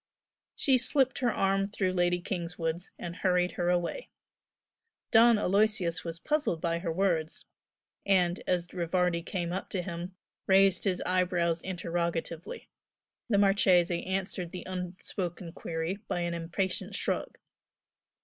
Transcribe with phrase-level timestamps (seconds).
[0.55, 4.09] She slipped her arm through Lady Kingswood's and hurried her away.
[5.11, 7.45] Don Aloysius was puzzled by her words,
[8.03, 10.15] and, as Rivardi came up to him
[10.47, 12.67] raised his eyebrows interrogatively.
[13.29, 17.37] The Marchese answered the unspoken query by an impatient shrug.